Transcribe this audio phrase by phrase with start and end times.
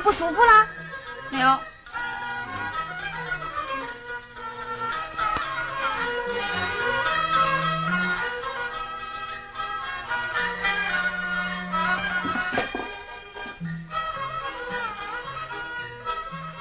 [0.00, 0.66] 你不舒服了？
[1.28, 1.60] 没有。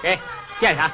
[0.02, 0.20] 给，
[0.60, 0.92] 垫上。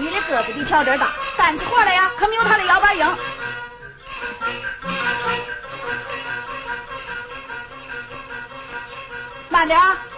[0.00, 3.16] 你的个子比乔珍大，干起活来呀，可没有他的腰板硬。
[9.50, 10.09] 慢点啊。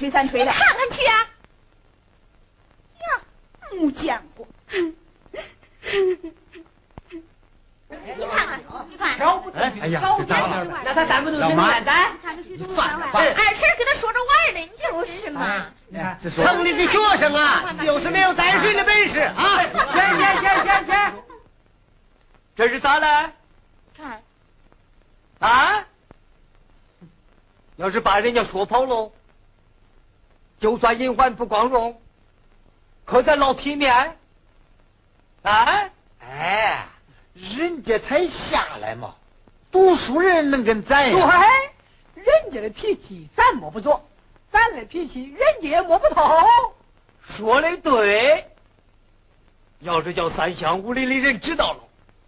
[0.00, 1.28] 吹三吹的，看看去啊！
[3.00, 3.20] 呀，
[3.72, 4.48] 没见过。
[8.16, 9.18] 你看看，你看。
[9.52, 10.64] 哎呀，这咋了？
[10.84, 12.16] 那他咱不都是男咱？
[12.74, 13.20] 算了吧。
[13.20, 15.66] 二婶跟他说着玩呢，就是嘛。
[16.34, 19.64] 城里的学生啊，就是没有担水的本事啊！
[19.64, 20.92] 去去去去去！
[22.56, 23.32] 这是咋了？
[23.98, 24.22] 看。
[25.40, 25.84] 啊？
[27.76, 29.12] 要是把人家说跑喽？
[30.60, 32.00] 就算隐患不光荣，
[33.04, 34.16] 可咱老体面。
[35.42, 35.90] 啊？
[36.22, 36.86] 哎，
[37.34, 39.16] 人家才下来嘛，
[39.72, 41.18] 读书人能跟咱对，
[42.14, 44.06] 人家的脾气咱摸不着，
[44.52, 46.22] 咱的脾气人家也摸不透。
[47.22, 48.46] 说的对，
[49.80, 51.80] 要是叫三乡五里的人知道了，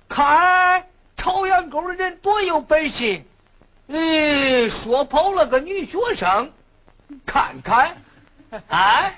[0.09, 3.22] 看朝阳沟的人多有本事，
[3.88, 6.50] 嗯，说跑了个女学生，
[7.26, 8.03] 看看。
[8.68, 9.14] 啊，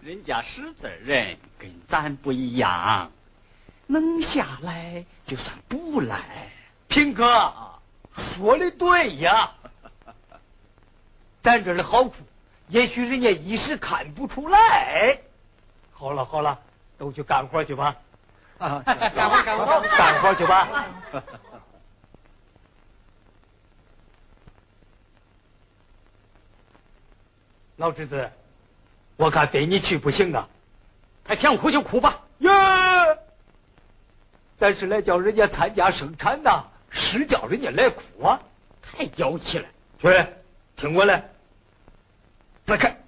[0.00, 3.12] 人家识字人跟咱不一样，
[3.86, 6.16] 能下来就算不赖。
[6.88, 7.52] 平哥
[8.16, 9.52] 说的对呀，
[11.42, 12.14] 咱这儿的好处，
[12.68, 15.18] 也许人家一时看不出来。
[15.92, 16.60] 好了好了，
[16.96, 17.96] 都去干活去吧。
[18.56, 18.82] 啊
[19.14, 20.86] 干活干活干活去吧。
[27.78, 28.32] 老侄子，
[29.16, 30.48] 我看逮你去不行啊！
[31.24, 32.24] 他想哭就哭吧。
[32.38, 32.50] 耶，
[34.56, 38.42] 咱是来叫人家参加生产的，是叫人家来哭啊！
[38.82, 39.66] 太娇气了。
[40.00, 40.08] 去，
[40.74, 41.30] 听我来，
[42.66, 43.00] 再看。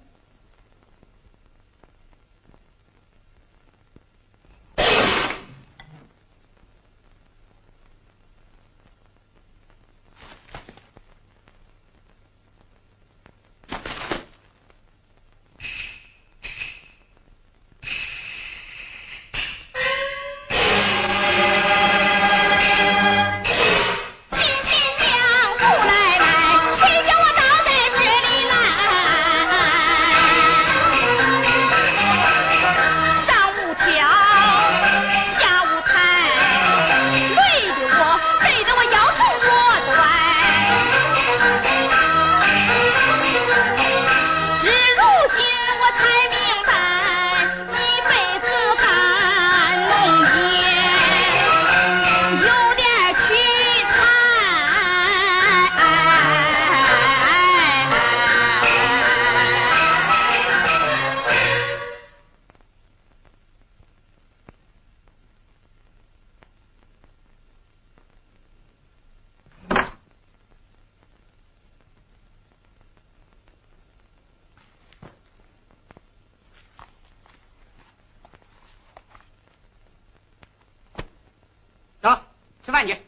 [82.63, 83.01] 吃饭去，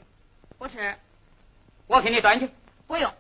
[0.58, 0.98] 不吃，
[1.88, 2.50] 我给你端去。
[2.88, 3.14] 不用。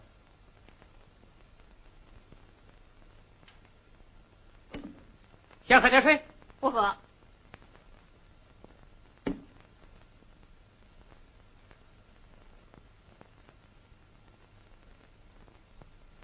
[5.64, 6.26] 先喝点水。
[6.60, 6.98] 不喝。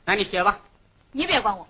[0.06, 0.60] 那你歇吧。
[1.12, 1.69] 你别管我。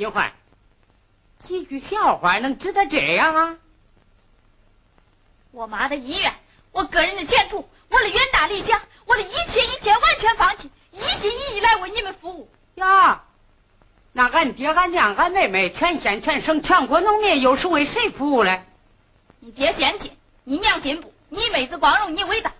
[0.00, 0.32] 英焕，
[1.40, 3.56] 几句笑话能值得这样啊？
[5.50, 6.32] 我妈的医院，
[6.72, 12.50] 我个人的前途，我的远大理想，我的一切一切完全放弃，一心一意来为你们服务。
[12.76, 13.24] 呀，
[14.12, 18.64] 那俺爹、俺娘、俺妹妹，全县、全省、全国农民，又是为谁服务嘞？
[19.40, 22.54] 你爹先进，你娘进步，你妹子光荣，你伟大，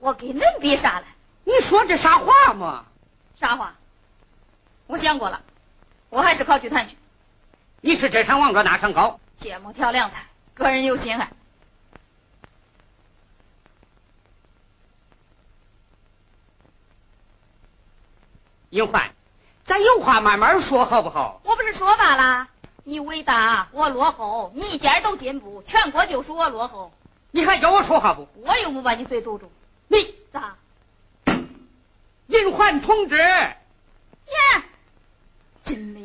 [0.00, 1.06] 我跟恁比啥嘞？
[1.44, 2.86] 你说这啥话嘛？
[3.36, 3.76] 啥话？
[4.88, 5.42] 我想过了。
[6.10, 6.96] 我还是考剧团去。
[7.80, 11.30] 你是这场王着那场高，芥末调凉菜，个人有心爱。
[18.70, 19.12] 英焕，
[19.64, 21.40] 咱有话慢慢说好不好？
[21.44, 22.48] 我不是说罢了，
[22.84, 26.92] 你伟大，我落后；你一家都进步，全国就属我落后。
[27.32, 28.28] 你还叫我说话不？
[28.36, 29.50] 我又没把你嘴堵住。
[29.88, 30.56] 你咋？
[32.26, 33.16] 英焕同志。
[33.16, 33.56] 耶。
[35.70, 36.00] 真没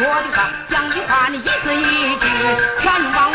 [0.00, 2.26] 说的话，讲的话，你一字一句
[2.78, 3.29] 全忘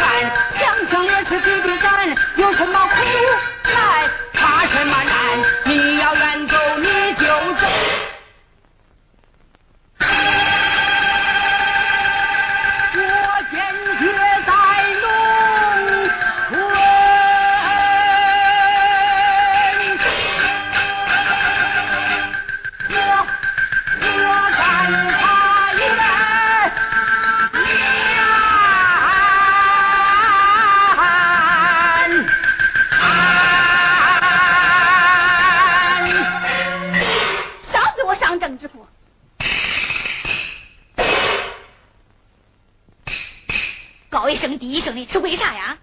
[44.66, 45.78] 高一声低一声的是为啥呀？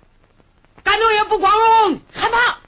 [0.83, 2.59] 感觉也不光荣，害怕。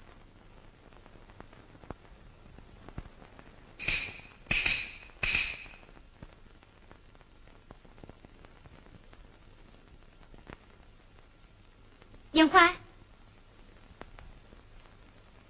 [12.31, 12.77] 英欢，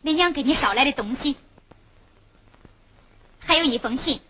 [0.02, 1.36] 恁娘给你捎来的东西，
[3.46, 4.20] 还有一封信。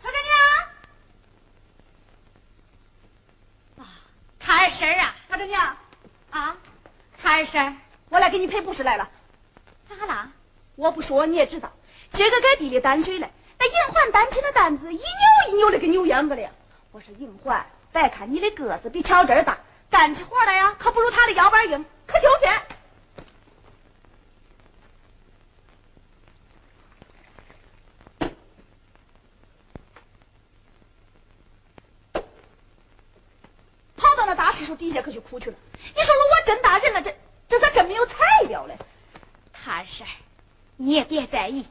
[0.00, 0.24] 瞅着呢。
[3.78, 3.84] 啊，
[4.40, 4.94] 看儿婶儿
[7.52, 7.76] 婶，
[8.08, 9.10] 我来给你赔不是来了。
[9.86, 10.32] 咋啦？
[10.74, 11.70] 我不说你也知道，
[12.10, 16.50] 今儿个给地里担水来，那银环担起那担子一扭一扭的，给扭秧歌了。
[16.92, 19.58] 我说银环，别看你的个子比巧珍大，
[19.90, 22.46] 干起活来呀，可不如他的腰板硬，可就这。
[33.96, 35.56] 跑到那大柿树底下可去哭去了。
[35.74, 37.14] 你说说我真大人了，这
[37.48, 38.16] 这咋真没有材
[38.48, 38.76] 料嘞？
[39.52, 40.06] 他婶，
[40.76, 41.66] 你也别在意，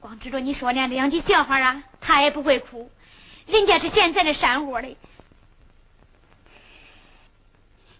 [0.00, 2.90] 光指着你说那两句笑话啊，他也不会哭。
[3.46, 4.96] 人家是现在的山窝嘞。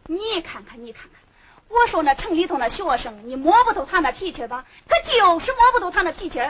[0.07, 1.21] 你看看，你看看，
[1.69, 4.65] 我说那城里头那学生，你摸不透他那脾气吧？
[4.89, 6.41] 可就是摸不透他那脾气。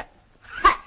[0.40, 0.78] 嗨。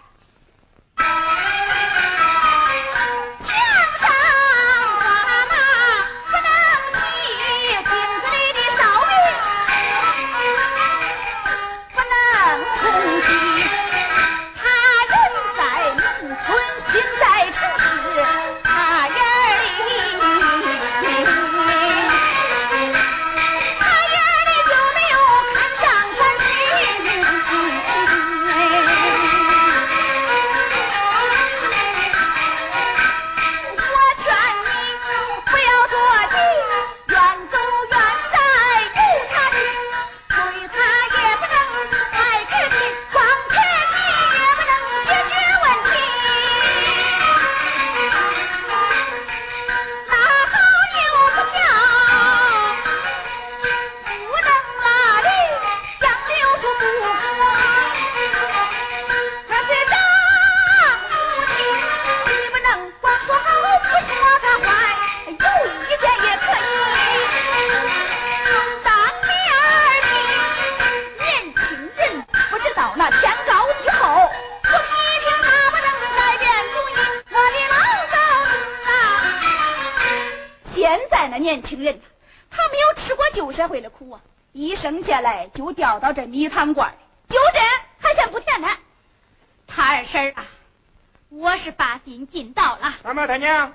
[91.76, 92.94] 把心尽到了。
[93.04, 93.74] 二毛他娘，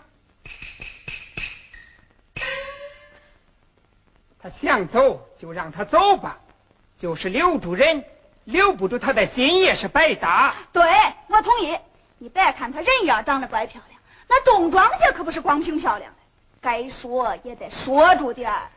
[4.43, 6.39] 他想走就让他走吧，
[6.97, 8.05] 就是留住人，
[8.45, 10.55] 留不住他的心也是白搭。
[10.73, 10.83] 对，
[11.29, 11.79] 我同意。
[12.19, 16.19] 你别看他人样长得怪漂亮，那种庄稼可不是光凭漂亮的，
[16.61, 18.71] 该说也得说住点儿。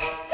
[0.00, 0.33] dos.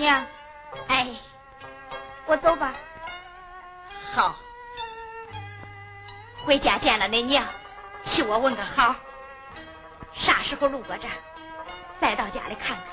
[0.00, 0.26] 娘，
[0.88, 1.06] 哎，
[2.24, 2.74] 我走吧。
[4.12, 4.34] 好，
[6.46, 7.44] 回家见了恁娘，
[8.06, 8.96] 替我问个好。
[10.14, 11.12] 啥时候路过这儿，
[12.00, 12.86] 再到家里看看。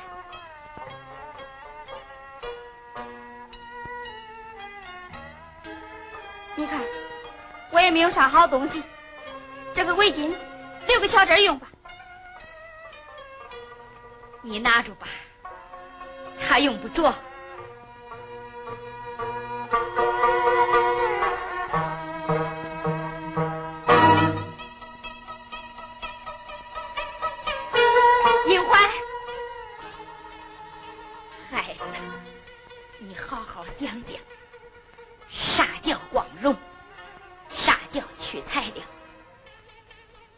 [6.55, 6.81] 你看，
[7.71, 8.83] 我也没有啥好东西，
[9.73, 10.35] 这个围巾
[10.87, 11.67] 留给巧珍用吧。
[14.41, 15.07] 你拿住吧，
[16.57, 17.13] 他用不着。
[28.47, 28.89] 银环，
[31.51, 31.79] 孩子，
[33.01, 34.19] 你好好想想，
[35.29, 36.55] 啥叫光荣？
[37.51, 38.83] 啥叫取材料？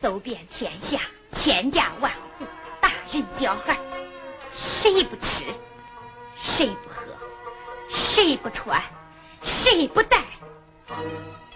[0.01, 0.99] 走遍天下，
[1.31, 2.45] 千家万户，
[2.81, 3.79] 大人小孩，
[4.53, 5.45] 谁不吃？
[6.59, 7.15] 谁不喝？
[7.89, 8.83] 谁不穿？
[9.41, 10.17] 谁不带？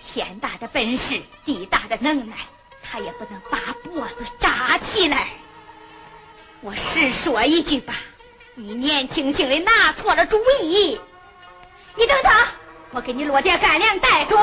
[0.01, 2.37] 天大的本事，地大的能耐，
[2.81, 5.27] 他也不能把脖子扎起来。
[6.61, 7.93] 我实说一句吧，
[8.55, 11.01] 你年轻轻的拿错了主意。
[11.97, 12.31] 你等等，
[12.91, 14.37] 我给你落点干粮带着。